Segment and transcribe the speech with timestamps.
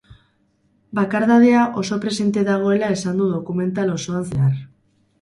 [0.99, 4.55] Bakardadea oso presente dagoela esan du dokumental osoan zehar.